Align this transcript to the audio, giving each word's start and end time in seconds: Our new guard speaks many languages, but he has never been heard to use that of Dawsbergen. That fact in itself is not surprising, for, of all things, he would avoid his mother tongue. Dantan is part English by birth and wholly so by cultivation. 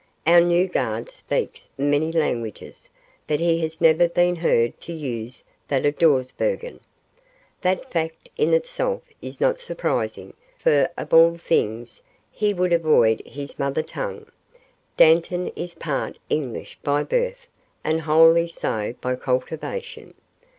Our 0.25 0.41
new 0.41 0.67
guard 0.67 1.11
speaks 1.11 1.69
many 1.77 2.11
languages, 2.11 2.89
but 3.27 3.39
he 3.39 3.61
has 3.61 3.79
never 3.79 4.07
been 4.09 4.37
heard 4.37 4.81
to 4.81 4.93
use 4.93 5.43
that 5.67 5.85
of 5.85 5.99
Dawsbergen. 5.99 6.79
That 7.61 7.91
fact 7.91 8.27
in 8.35 8.51
itself 8.51 9.03
is 9.21 9.39
not 9.39 9.59
surprising, 9.59 10.33
for, 10.57 10.89
of 10.97 11.13
all 11.13 11.37
things, 11.37 12.01
he 12.31 12.51
would 12.51 12.73
avoid 12.73 13.21
his 13.27 13.59
mother 13.59 13.83
tongue. 13.83 14.25
Dantan 14.97 15.49
is 15.55 15.75
part 15.75 16.17
English 16.31 16.79
by 16.81 17.03
birth 17.03 17.45
and 17.83 18.01
wholly 18.01 18.47
so 18.47 18.95
by 19.01 19.15
cultivation. 19.15 20.15